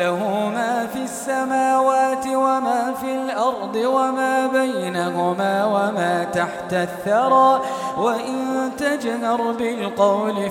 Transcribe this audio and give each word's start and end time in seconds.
له 0.00 0.48
ما 0.54 0.86
في 0.92 1.02
السماوات 1.02 2.26
وما 2.26 2.94
في 3.00 3.14
الأرض 3.14 3.76
وما 3.76 4.46
بينهما 4.46 5.64
وما 5.64 6.24
تحت 6.24 6.72
الثرى. 6.72 7.60
وإن 7.96 8.70
تجهر 8.78 9.52
بالقول 9.52 10.50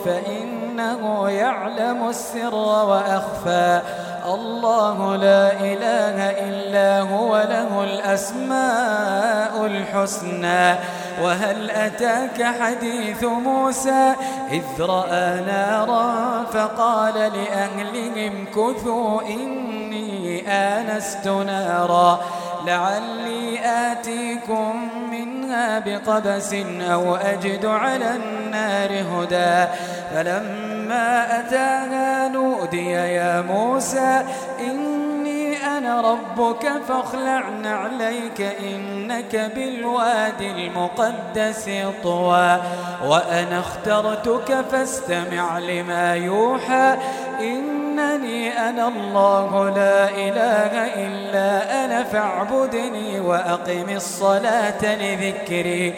فإنه 0.79 1.29
يعلم 1.29 2.09
السر 2.09 2.55
وأخفى. 2.55 3.81
الله 4.25 5.15
لا 5.15 5.51
إله 5.51 6.17
إلا 6.47 7.01
هو 7.01 7.37
له 7.37 7.83
الأسماء 7.83 9.65
الحسنى. 9.65 10.75
وهل 11.23 11.71
أتاك 11.71 12.43
حديث 12.61 13.23
موسى؟ 13.23 14.13
إذ 14.51 14.63
رأى 14.79 15.41
نارا 15.47 16.43
فقال 16.53 17.13
لأهلهم 17.13 18.45
كثوا 18.55 19.21
إني 19.21 20.47
آنست 20.47 21.27
نارا. 21.27 22.19
لعلي 22.65 23.59
آتيكم 23.65 24.89
منها 25.11 25.79
بقبس 25.79 26.53
أو 26.93 27.15
أجد 27.15 27.65
على 27.65 28.15
النار 28.15 28.89
هدى. 28.89 29.71
فلما 30.13 30.68
أتاها 30.91 32.27
نودي 32.27 32.89
يا 32.89 33.41
موسى 33.41 34.21
إني 34.59 35.57
أنا 35.77 36.01
ربك 36.01 36.71
فاخلع 36.87 37.43
عليك 37.65 38.41
إنك 38.41 39.51
بالوادي 39.55 40.51
المقدس 40.51 41.69
طوى. 42.03 42.61
وأنا 43.05 43.59
اخترتك 43.59 44.65
فاستمع 44.71 45.59
لما 45.59 46.15
يوحى 46.15 46.97
إنني 47.39 48.69
أنا 48.69 48.87
الله 48.87 49.69
لا 49.69 50.09
إله 50.09 50.73
إلا 51.05 51.85
أنا 51.85 52.03
فاعبدني 52.03 53.19
وأقم 53.19 53.89
الصلاة 53.95 54.95
لذكري. 54.95 55.93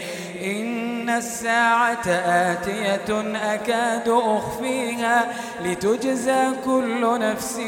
الساعة 1.17 2.07
آتية 2.25 3.35
أكاد 3.53 4.09
أخفيها 4.09 5.25
لتجزى 5.63 6.43
كل 6.65 7.19
نفس 7.19 7.59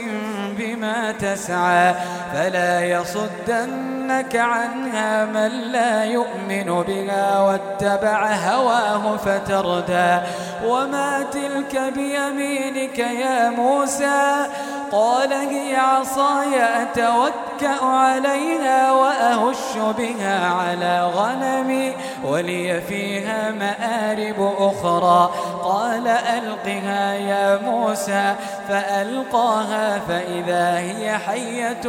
بما 0.58 1.12
تسعى. 1.12 1.96
فلا 2.34 2.86
يصدنك 2.86 4.36
عنها 4.36 5.26
من 5.26 5.48
لا 5.48 6.06
يؤمن 6.06 6.84
بها 6.88 7.40
واتبع 7.40 8.34
هواه 8.34 9.18
فتردى. 9.18 10.20
وما 10.66 11.26
تلك 11.32 11.94
بيمينك 11.96 13.00
يا 13.00 13.50
موسى؟ 13.50 14.48
قال 14.92 15.34
هي 15.34 15.76
عصاي 15.76 16.82
أتوكأ 16.82 17.86
عليها 17.86 18.92
وأهش 18.92 19.96
بها 19.98 20.50
على 20.50 21.12
غنمي. 21.16 21.94
ولي 22.26 22.82
فيها 22.82 23.52
مآرب 23.52 24.54
أخرى. 24.60 25.32
قال 25.64 26.08
ألقها 26.08 27.14
يا 27.14 27.58
موسى 27.58 28.36
فألقاها 28.68 30.00
فإذا 30.00 30.78
هي 30.78 31.18
حية 31.18 31.82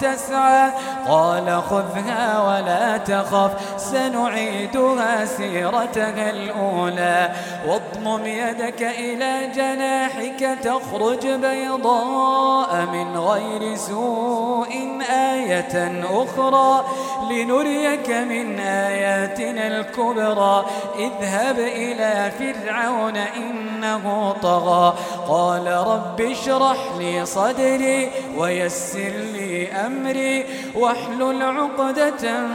تسعى. 0.00 0.70
قال 1.08 1.62
خذها 1.70 2.40
ولا 2.40 2.96
تخف 2.96 3.50
سنعيدها 3.76 5.24
سيرتها 5.24 6.30
الأولى. 6.30 7.30
واضمم 7.66 8.26
يدك 8.26 8.82
إلى 8.82 9.46
جناحك 9.54 10.58
تخرج 10.62 11.26
بيضاء 11.26 12.86
من 12.92 13.16
غير 13.16 13.76
سوء 13.76 15.02
آية 15.10 16.02
أخرى. 16.10 16.84
لنريك 17.30 18.10
من 18.10 18.60
آياتنا 18.60 19.66
الكبرى 19.72 20.64
اذهب 20.98 21.58
إلى 21.58 22.32
فرعون 22.38 23.16
إنه 23.16 24.34
طغى. 24.42 24.94
قال 25.28 25.66
رب 25.66 26.20
اشرح 26.20 26.76
لي 26.98 27.26
صدري 27.26 28.10
ويسر 28.36 29.14
لي 29.34 29.72
أمري 29.72 30.46
واحلل 30.74 31.42
عقدة 31.42 32.46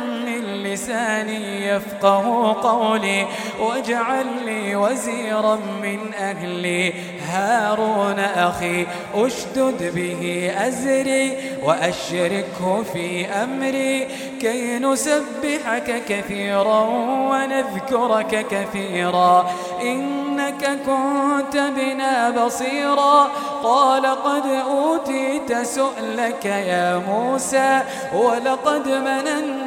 لساني 0.63 1.68
يفقه 1.68 2.56
قولي 2.63 3.28
واجعل 3.59 4.25
لي 4.45 4.75
وزيرا 4.75 5.56
من 5.81 6.13
أهلي. 6.13 6.94
هارون 7.29 8.19
أخي 8.19 8.88
أشدد 9.16 9.96
به 9.96 10.51
أزري 10.67 11.38
وأشركه 11.63 12.84
في 12.94 13.25
أمري. 13.25 14.07
كي 14.41 14.79
نسبحك 14.79 16.03
كثيرا 16.09 16.79
ونذكرك 17.31 18.46
كثيرا 18.51 19.51
إنك 19.81 20.79
كنت 20.85 21.57
بنا 21.57 22.29
بصيرا. 22.29 23.28
قال 23.63 24.06
قد 24.06 24.46
أوتيت 24.46 25.57
سؤلك 25.67 26.46
يا 26.46 26.97
موسى 26.97 27.81
ولقد 28.13 28.88
مننا 28.88 29.66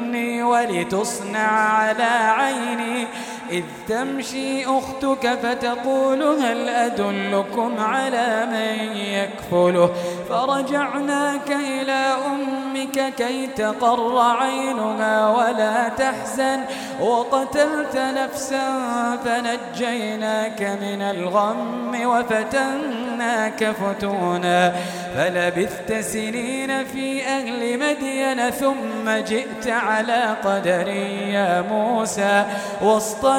ولتصنع 0.51 1.47
على 1.49 2.03
عيني 2.37 3.07
إذ 3.51 3.63
تمشي 3.89 4.65
أختك 4.65 5.39
فتقول 5.43 6.23
هل 6.23 6.69
أدلكم 6.69 7.79
على 7.79 8.47
من 8.51 8.97
يكفله؟ 8.97 9.89
فرجعناك 10.29 11.51
إلى 11.51 12.15
أمك 12.31 13.13
كي 13.17 13.47
تقر 13.47 14.19
عينها 14.19 15.29
ولا 15.29 15.89
تحزن. 15.89 16.59
وقتلت 17.01 17.97
نفسا 17.97 18.67
فنجيناك 19.25 20.61
من 20.61 21.01
الغم 21.01 22.05
وفتناك 22.05 23.71
فتونا. 23.71 24.73
فلبثت 25.15 25.93
سنين 25.93 26.85
في 26.85 27.25
أهل 27.25 27.79
مدين 27.79 28.49
ثم 28.49 29.09
جئت 29.09 29.67
على 29.67 30.35
قدري 30.45 31.31
يا 31.31 31.61
موسى. 31.61 32.45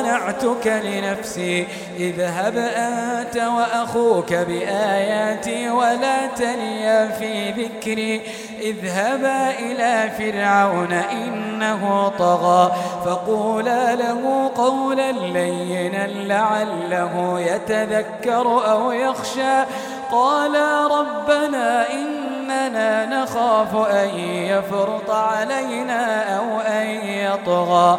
واصطنعتك 0.02 0.66
لنفسي. 0.66 1.66
اذهب 1.96 2.56
أنت 2.56 3.37
وأخوك 3.37 4.34
بآياتي 4.34 5.70
ولا 5.70 6.26
تنيا 6.26 7.08
في 7.08 7.50
ذكري. 7.50 8.20
اذهبا 8.60 9.50
إلى 9.50 10.10
فرعون 10.19 10.93
إنه 10.93 12.12
طغى. 12.19 12.72
فقولا 13.04 13.94
له 13.94 14.50
قولا 14.56 15.12
لينا 15.12 16.06
لعله 16.06 17.40
يتذكر 17.40 18.70
أو 18.70 18.93
يخشى. 18.93 19.64
قالا 20.12 20.87
ربنا 20.87 21.84
إننا 21.93 23.06
نخاف 23.06 23.76
أن 23.90 24.08
يفرط 24.19 25.10
علينا 25.10 26.37
أو 26.38 26.60
أن 26.60 26.87
يطغى. 27.05 27.98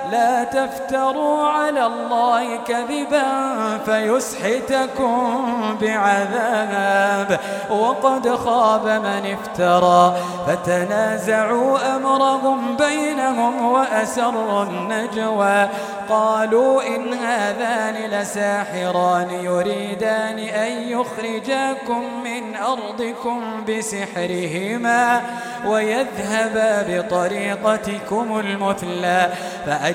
لا 0.11 0.43
تفتروا 0.43 1.47
على 1.47 1.85
الله 1.85 2.55
كذبا 2.55 3.23
فيسحتكم 3.85 5.45
بعذاب. 5.81 7.39
وقد 7.69 8.35
خاب 8.35 8.87
من 8.87 9.37
افترى. 9.37 10.15
فتنازعوا 10.47 11.95
أمرهم 11.95 12.77
بينهم 12.77 13.65
وأسروا 13.65 14.63
النجوى. 14.63 15.69
قالوا 16.09 16.81
إن 16.95 17.13
هذان 17.13 17.95
لساحران 18.11 19.29
يريدان 19.29 20.39
أن 20.39 20.71
يخرجاكم 20.71 22.03
من 22.23 22.55
أرضكم 22.55 23.41
بسحرهما 23.69 25.21
ويذهبا 25.65 26.85
بطريقتكم 26.87 28.39
المثلى. 28.39 29.29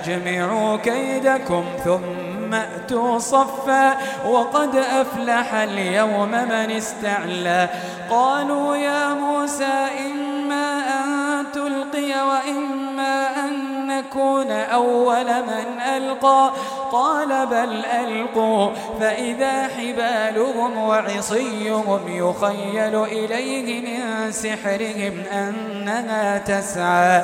فأجمعوا 0.06 0.76
كيدكم 0.76 1.64
ثم 1.84 2.54
أتوا 2.54 3.18
صفا 3.18 3.96
وقد 4.26 4.76
أفلح 4.76 5.54
اليوم 5.54 6.30
من 6.30 6.70
استعلى. 6.70 7.68
قالوا 8.10 8.76
يا 8.76 9.14
موسى 9.14 9.88
إما 10.06 10.78
أن 10.78 11.44
تلقي 11.52 12.12
وإما 12.28 13.26
أن 13.44 13.86
نكون 13.86 14.50
أول 14.50 15.24
من 15.24 15.80
ألقى. 15.96 16.50
قال 16.92 17.46
بل 17.46 17.84
ألقوا. 17.84 18.70
فإذا 19.00 19.68
حبالهم 19.68 20.78
وعصيهم 20.78 22.00
يخيل 22.06 23.04
إليه 23.04 23.80
من 23.80 24.32
سحرهم 24.32 25.22
أنها 25.32 26.38
تسعى. 26.38 27.22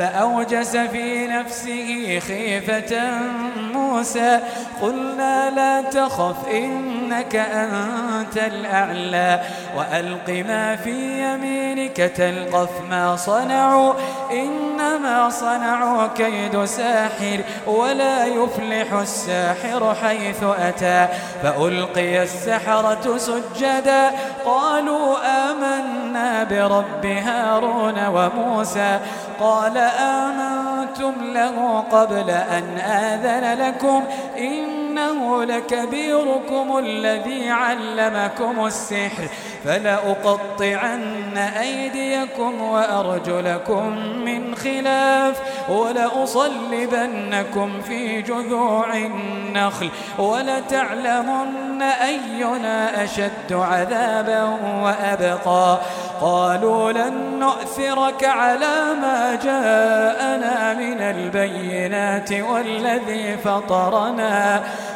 فأوجس 0.00 0.76
في 0.76 1.26
نفسه 1.26 2.18
خيفة 2.18 3.10
موسى 3.90 4.40
قلنا 4.82 5.50
لا 5.50 5.90
تخف 5.90 6.48
إنك 6.48 7.36
أنت 7.36 8.36
الأعلى. 8.36 9.40
وألق 9.76 10.28
ما 10.48 10.76
في 10.76 11.22
يمينك 11.22 11.96
تلقف 11.96 12.70
ما 12.90 13.16
صنعوا. 13.16 13.92
إنما 14.32 15.30
صنعوا 15.30 16.06
كيد 16.06 16.64
ساحر 16.64 17.40
ولا 17.66 18.26
يفلح 18.26 18.92
الساحر 18.92 19.94
حيث 20.02 20.42
أتى. 20.42 21.08
فألقي 21.42 22.22
السحرة 22.22 23.16
سجدا 23.18 24.10
قالوا 24.44 25.16
آمنا 25.50 26.44
برب 26.44 27.06
هارون 27.06 28.06
وموسى. 28.06 29.00
قال 29.40 29.78
آمنتم 30.90 31.32
له 31.32 31.80
قبل 31.80 32.30
أن 32.30 32.78
آذن 32.78 33.62
لكم 33.62 34.04
إنه 35.00 35.44
لكبيركم 35.44 36.78
الذي 36.78 37.50
علمكم 37.50 38.66
السحر 38.66 39.28
فلأقطعن 39.64 41.38
أيديكم 41.38 42.62
وأرجلكم 42.62 43.88
من 44.24 44.54
خلاف 44.54 45.40
ولأصلبنكم 45.68 47.82
في 47.82 48.22
جذوع 48.22 48.96
النخل 48.96 49.90
ولتعلمن 50.18 51.82
أينا 51.82 53.04
أشد 53.04 53.52
عذابا 53.52 54.58
وأبقى. 54.82 55.78
قالوا 56.20 56.92
لن 56.92 57.38
نؤثرك 57.38 58.24
على 58.24 58.94
ما 59.02 59.38
جاءنا 59.44 60.74
من 60.74 61.00
البينات 61.00 62.32
والذي 62.32 63.36
فطرنا. 63.36 64.62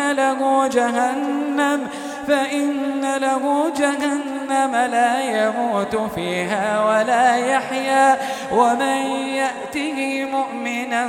له 0.00 0.68
جهنم 0.68 1.88
فإن 2.28 3.16
له 3.20 3.72
جهنم 3.78 4.38
جهنم 4.48 4.74
لا 4.74 5.20
يموت 5.20 5.96
فيها 6.14 6.84
ولا 6.84 7.36
يحيا. 7.36 8.18
ومن 8.52 8.98
يأته 9.40 10.24
مؤمنا 10.32 11.08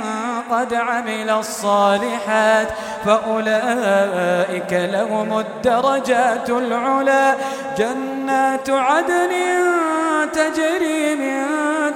قد 0.50 0.74
عمل 0.74 1.30
الصالحات 1.30 2.68
فأولئك 3.04 4.72
لهم 4.72 5.38
الدرجات 5.38 6.50
العلا. 6.50 7.34
جنات 7.78 8.70
عدن 8.70 9.30
تجري 10.32 11.14
من 11.14 11.44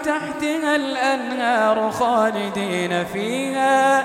تحتها 0.05 0.77
الأنهار 0.77 1.91
خالدين 1.91 3.05
فيها. 3.05 4.05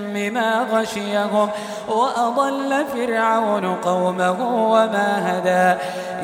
ما 0.13 0.67
غشيهم 0.71 1.49
وأضل 1.87 2.85
فرعون 2.93 3.65
قومه 3.75 4.67
وما 4.71 5.09
هدى. 5.25 5.79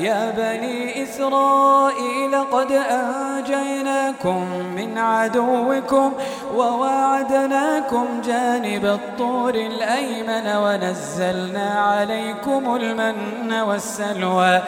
يا 0.08 0.34
بني 0.38 1.03
إسرائيل 1.03 2.44
قد 2.51 2.72
أنجيناكم 2.72 4.46
من 4.75 4.98
عدوكم 4.98 6.13
وواعدناكم 6.56 8.06
جانب 8.25 8.86
الطور 8.86 9.56
الأيمن 9.56 10.56
ونزلنا 10.56 11.70
عليكم 11.70 12.75
المن 12.75 13.53
والسلوى. 13.53 14.62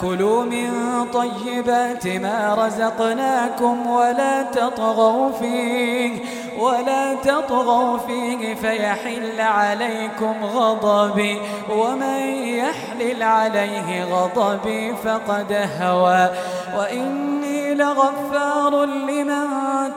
كلوا 0.00 0.44
من 0.44 0.70
طيبات 1.12 2.06
ما 2.06 2.56
رزقناكم 2.58 3.86
ولا 3.86 4.42
تطغوا 4.42 5.32
فيه. 5.32 6.20
ولا 6.64 7.14
تطغوا 7.14 7.98
فيه 7.98 8.54
فيحل 8.54 9.40
عليكم 9.40 10.44
غضبي 10.44 11.40
ومن 11.70 12.20
يحلل 12.58 13.22
عليه 13.22 14.04
غضبي 14.04 14.94
فقد 15.04 15.68
هوى. 15.80 16.30
وإني 16.76 17.43
لغفار 17.74 18.84
لمن 18.84 19.46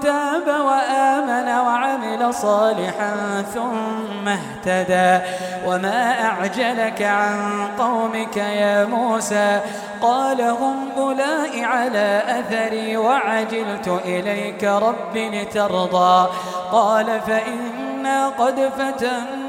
تاب 0.01 0.47
وآمن 0.47 1.47
وعمل 1.65 2.33
صالحا 2.33 3.43
ثم 3.53 4.27
اهتدى. 4.27 5.25
وما 5.65 6.25
أعجلك 6.25 7.01
عن 7.01 7.67
قومك 7.79 8.37
يا 8.37 8.85
موسى؟ 8.85 9.61
قال 10.01 10.41
هم 10.41 10.89
أولئك 10.97 11.63
على 11.63 12.21
أثري 12.27 12.97
وعجلت 12.97 14.01
إليك 14.05 14.63
رب 14.63 15.17
لترضى. 15.17 16.29
قال 16.71 17.21
فإنا 17.27 18.27
قد 18.27 18.71
فتنا 18.77 19.46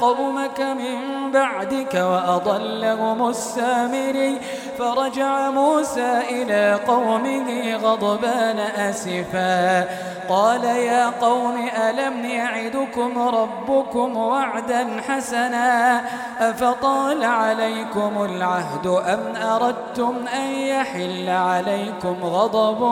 قومك 0.00 0.60
من 0.60 1.30
بعدك 1.32 1.94
وأضلهم 1.94 3.28
السامري. 3.28 4.40
فرجع 4.78 5.50
موسى 5.50 6.20
إلى 6.30 6.78
قومه 6.86 7.76
غضبان 7.76 8.58
أسفا. 8.58 9.88
قال 10.28 10.64
يا 10.64 11.10
قوم 11.20 11.68
ألم 11.88 12.24
يعدكم 12.24 13.18
ربكم 13.18 14.16
وعدا 14.16 15.00
حسنا؟ 15.08 16.00
أفطال 16.40 17.24
عليكم 17.24 18.24
العهد 18.24 18.86
أم 18.86 19.36
أردتم 19.36 20.14
أن 20.34 20.50
يحل 20.50 21.28
عليكم 21.28 22.16
غضب 22.22 22.82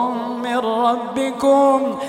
من 0.43 0.57
ربكم؟ 0.57 1.99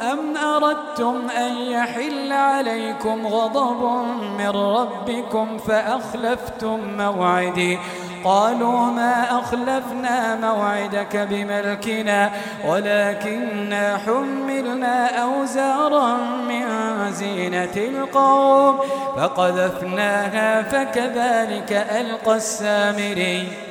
أم 0.00 0.36
أردتم 0.36 1.30
أن 1.30 1.56
يحل 1.56 2.32
عليكم 2.32 3.26
غضب 3.26 4.06
من 4.38 4.48
ربكم 4.48 5.58
فأخلفتم 5.58 6.80
موعدي؟ 6.96 7.78
قالوا 8.24 8.80
ما 8.80 9.40
أخلفنا 9.40 10.36
موعدك 10.36 11.16
بملكنا 11.16 12.30
ولكننا 12.66 13.98
حملنا 14.06 15.22
أوزارا 15.22 16.16
من 16.48 16.64
زينة 17.12 17.76
القوم 17.76 18.78
فقذفناها 19.16 20.62
فكذلك 20.62 21.72
ألقى 21.72 22.36
السامري. 22.36 23.67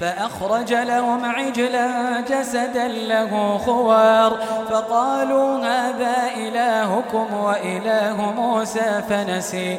فأخرج 0.00 0.72
لهم 0.72 1.24
عجلا 1.24 2.20
جسدا 2.20 2.88
له 2.88 3.58
خوار 3.58 4.38
فقالوا 4.70 5.58
هذا 5.58 6.16
إلهكم 6.36 7.34
وإله 7.34 8.32
موسى 8.36 9.02
فنسي 9.08 9.78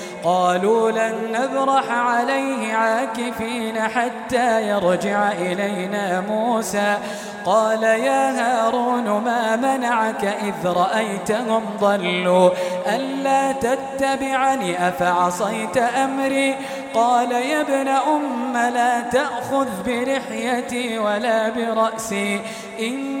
قالوا 0.23 0.91
لن 0.91 1.15
نبرح 1.31 1.91
عليه 1.91 2.73
عاكفين 2.73 3.79
حتى 3.79 4.67
يرجع 4.69 5.31
إلينا 5.31 6.21
موسى. 6.21 6.97
قال 7.45 7.83
يا 7.83 8.31
هارون 8.31 9.23
ما 9.23 9.55
منعك 9.55 10.25
إذ 10.25 10.67
رأيتهم 10.67 11.63
ضلوا؟ 11.79 12.49
ألا 12.87 13.51
تتبعني؟ 13.51 14.87
أفعصيت 14.87 15.77
أمري؟ 15.77 16.55
قال 16.93 17.31
يا 17.31 17.61
ابن 17.61 17.87
أم 17.87 18.57
لا 18.73 18.99
تأخذ 18.99 19.67
برحيتي 19.85 20.99
ولا 20.99 21.49
برأسي. 21.49 22.41
إني 22.79 23.20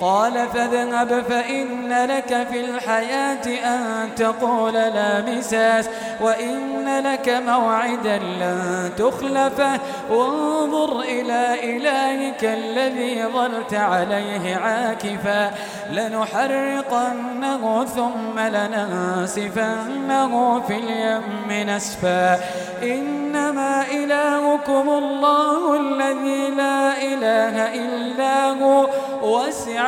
قال 0.00 0.48
فاذهب 0.54 1.24
فإن 1.28 2.06
لك 2.06 2.46
في 2.50 2.60
الحياة 2.60 3.46
أن 3.46 4.08
تقول 4.16 4.72
لا 4.72 5.20
مساس 5.20 5.88
وإن 6.20 7.02
لك 7.04 7.28
موعدا 7.28 8.18
لن 8.18 8.90
تخلفه 8.98 9.80
وانظر 10.10 11.00
إلى 11.00 11.76
إلهك 11.76 12.44
الذي 12.44 13.24
ظلت 13.26 13.74
عليه 13.74 14.56
عاكفا. 14.56 15.50
لنحرقنه 15.92 17.84
ثم 17.84 18.38
لننسفنه 18.38 20.32
في 20.60 20.76
اليم 20.76 21.68
نسفا. 21.70 22.40
إنما 22.82 23.84
إلهكم 23.90 24.88
الله 24.88 25.76
الذي 25.80 26.50
لا 26.50 27.02
إله 27.02 27.74
إلا 27.74 28.50
هو. 28.50 28.88
وسع 29.22 29.87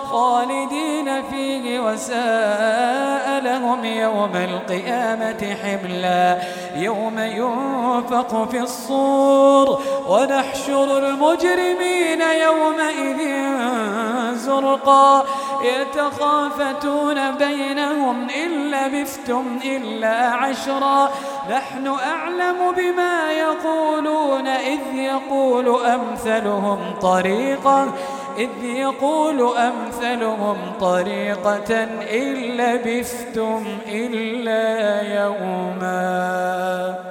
خالدين 0.11 1.23
فيه 1.29 1.79
وساء 1.79 3.41
لهم 3.43 3.85
يوم 3.85 4.35
القيامة 4.35 5.55
حملا 5.63 6.37
يوم 6.75 7.19
ينفق 7.19 8.49
في 8.51 8.59
الصور 8.59 9.81
ونحشر 10.07 10.97
المجرمين 10.97 12.21
يومئذ 12.21 13.19
زرقا. 14.33 15.25
يتخافتون 15.63 17.31
بينهم 17.31 18.27
إن 18.29 18.71
لبثتم 18.71 19.59
إلا 19.65 20.15
عشرا. 20.29 21.09
نحن 21.51 21.87
أعلم 21.87 22.71
بما 22.77 23.31
يقولون 23.31 24.47
إذ 24.47 24.79
يقول 24.93 25.85
أمثلهم 25.85 26.79
طريقا. 27.01 27.91
إذ 28.37 28.63
يقول 28.63 29.57
أمثلهم 29.57 30.57
طريقة 30.79 31.83
إن 32.13 32.33
لبثتم 32.33 33.63
إلا 33.87 35.01
يوما. 35.23 37.10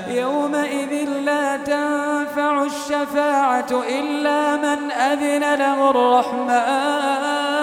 يومئذ 0.15 1.09
لا 1.25 1.57
تنفع 1.57 2.63
الشفاعة 2.63 3.71
إلا 3.71 4.55
من 4.55 4.91
أذن 4.91 5.53
له 5.53 5.89
الرحمن 5.89 7.61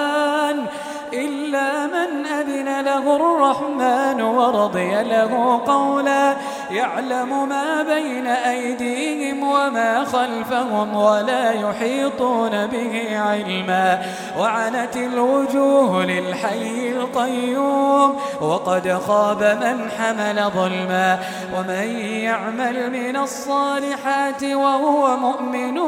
إلا 1.12 1.86
من 1.86 2.26
أذن 2.26 2.80
له 2.80 3.16
الرحمن 3.16 4.22
ورضي 4.22 5.02
له 5.02 5.60
قولا. 5.66 6.36
يعلم 6.70 7.48
ما 7.48 7.82
بين 7.82 8.26
أيديهم 8.26 9.42
وما 9.42 10.04
خلفهم 10.04 10.96
ولا 10.96 11.52
يحيطون 11.52 12.66
به 12.66 13.20
علما. 13.20 14.02
وعنت 14.38 14.96
الوجوه 14.96 16.04
للحي 16.04 16.92
القيوم 16.92 18.16
وقد 18.40 19.00
خاب 19.06 19.42
من 19.42 19.90
حمل 19.98 20.50
ظلما. 20.50 21.18
ومن 21.56 22.00
يعمل 22.00 22.90
من 22.90 23.16
الصالحات 23.16 24.42
وهو 24.44 25.16
مؤمن 25.16 25.80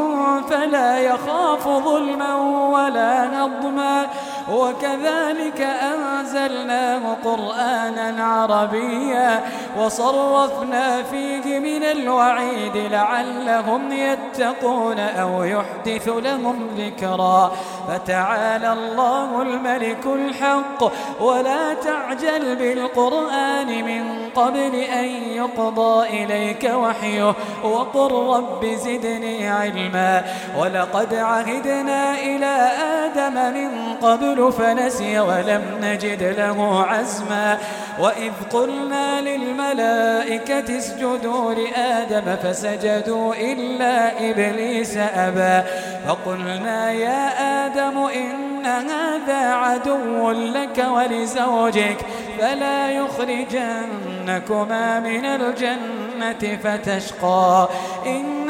فلا 0.42 0.98
يخاف 0.98 1.68
ظلما 1.68 2.36
ولا 2.70 3.26
نظما. 3.26 4.06
وكذلك 4.48 5.60
أنزلناه 5.60 7.16
قرآنا 7.24 8.24
عربيا 8.24 9.40
وصرفنا 9.78 11.02
فيه 11.02 11.58
من 11.58 11.82
الوعيد 11.82 12.76
لعلهم 12.76 13.92
يتقون 13.92 14.98
أو 14.98 15.44
يحدث 15.44 16.08
لهم 16.08 16.68
ذكرا 16.76 17.52
فتعالى 17.88 18.72
الله 18.72 19.42
الملك 19.42 20.06
الحق 20.06 20.92
ولا 21.20 21.74
تعجل 21.74 22.56
بالقرآن 22.56 23.84
من 23.84 24.30
قبل 24.34 24.74
أن 24.74 25.04
يقضى 25.32 26.08
إليك 26.08 26.72
وحيه 26.74 27.34
وقل 27.64 28.36
رب 28.36 28.66
زدني 28.66 29.48
علما 29.48 30.24
ولقد 30.58 31.14
عهدنا 31.14 32.14
إلى 32.14 32.70
آدم 33.04 33.34
من 33.34 33.94
قبل 34.02 34.29
فنسي 34.34 35.18
ولم 35.18 35.62
نجد 35.82 36.22
له 36.22 36.84
عزما 36.84 37.58
وإذ 37.98 38.32
قلنا 38.52 39.20
للملائكة 39.20 40.78
اسجدوا 40.78 41.54
لآدم 41.54 42.36
فسجدوا 42.36 43.34
إلا 43.34 44.30
إبليس 44.30 44.96
أبى 44.96 45.68
فقلنا 46.06 46.90
يا 46.90 47.66
آدم 47.66 47.98
إن 47.98 48.66
هذا 48.66 49.54
عدو 49.54 50.30
لك 50.30 50.84
ولزوجك 50.88 51.96
فلا 52.40 52.90
يخرجنكما 52.90 55.00
من 55.00 55.24
الجنة 55.24 56.58
فتشقى 56.64 57.68
إن 58.06 58.39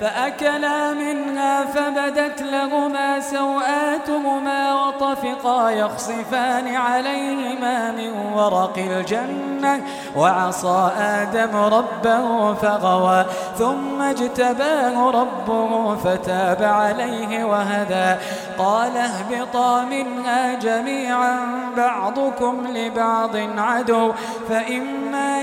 فأكلا 0.00 0.92
منها 0.92 1.64
فبدت 1.64 2.42
لهما 2.42 3.20
سوآتهما 3.20 4.74
وطفقا 4.74 5.70
يخصفان 5.70 6.74
عليهما 6.76 7.90
من 7.92 8.10
ورق 8.34 8.78
الجنة 8.78 9.82
وعصى 10.16 10.90
آدم 10.98 11.56
ربه 11.56 12.54
فغوى 12.54 13.24
ثم 13.58 14.02
اجتباه 14.02 15.10
ربه 15.10 15.94
فتاب 15.96 16.62
عليه 16.62 17.44
وهدى 17.44 18.20
قال 18.58 18.96
اهبطا 18.96 19.84
منها 19.84 20.54
جميعا 20.54 21.38
بعضكم 21.76 22.66
لبعض 22.66 23.36
عدو 23.58 24.12
فإما 24.48 25.42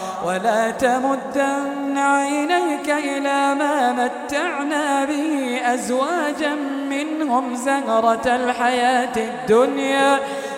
ولا 0.25 0.71
تمدن 0.71 1.97
عينيك 1.97 2.89
إلى 2.89 3.55
ما 3.55 3.91
متعنا 3.91 5.05
به 5.05 5.59
أزواجا 5.73 6.55
منهم 6.89 7.55
زهرة 7.55 8.35
الحياة 8.35 9.15
الدنيا. 9.17 10.19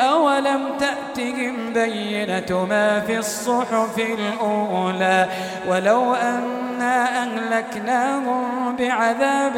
أولم 0.00 0.60
تأتهم 0.78 1.72
بينة 1.72 2.66
ما 2.70 3.00
في 3.00 3.18
الصحف 3.18 3.98
الأولى 3.98 5.26
ولو 5.68 6.14
أنا 6.14 7.22
أهلكناهم 7.22 8.76
بعذاب 8.76 9.56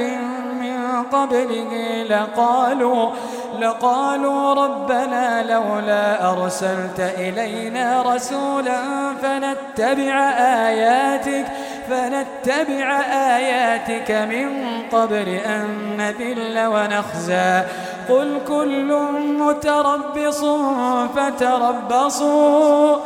من 0.61 1.03
قبله 1.13 2.03
لقالوا 2.11 3.11
لقالوا 3.61 4.55
ربنا 4.55 5.43
لولا 5.43 6.31
أرسلت 6.33 7.01
إلينا 7.19 8.03
رسولا 8.03 8.81
فنتبع 9.23 10.31
آياتك 10.69 11.47
فنتبع 11.89 13.01
آياتك 13.13 14.11
من 14.11 14.49
قبل 14.93 15.29
أن 15.29 15.67
نذل 15.97 16.67
ونخزى. 16.67 17.63
قل 18.09 18.41
كل 18.49 18.99
متربص 19.39 20.45
فتربصوا 21.17 22.97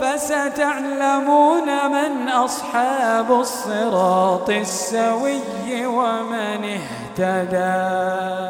فستعلمون 0.00 1.66
من 1.92 2.28
أصحاب 2.28 3.32
الصراط 3.40 4.50
السوي 4.50 5.86
ومن 5.86 6.78
اهتدى 7.18 8.48